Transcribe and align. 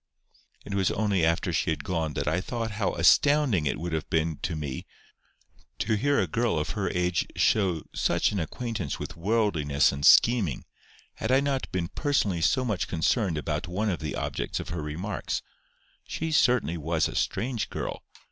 It 0.65 0.73
was 0.73 0.89
only 0.89 1.23
after 1.23 1.53
she 1.53 1.69
had 1.69 1.83
gone 1.83 2.13
that 2.15 2.27
I 2.27 2.41
thought 2.41 2.71
how 2.71 2.93
astounding 2.95 3.67
it 3.67 3.77
would 3.77 3.93
have 3.93 4.09
been 4.09 4.37
to 4.37 4.55
me 4.55 4.87
to 5.77 5.93
hear 5.93 6.19
a 6.19 6.25
girl 6.25 6.57
of 6.57 6.71
her 6.71 6.89
age 6.89 7.27
show 7.35 7.83
such 7.93 8.31
an 8.31 8.39
acquaintance 8.39 8.97
with 8.97 9.15
worldliness 9.15 9.91
and 9.91 10.03
scheming, 10.03 10.65
had 11.17 11.31
I 11.31 11.39
not 11.39 11.71
been 11.71 11.87
personally 11.87 12.41
so 12.41 12.65
much 12.65 12.87
concerned 12.87 13.37
about 13.37 13.67
one 13.67 13.91
of 13.91 13.99
the 13.99 14.15
objects 14.15 14.59
of 14.59 14.69
her 14.69 14.81
remarks. 14.81 15.43
She 16.07 16.31
certainly 16.31 16.77
was 16.77 17.07
a 17.07 17.13
strange 17.13 17.69
girl. 17.69 18.01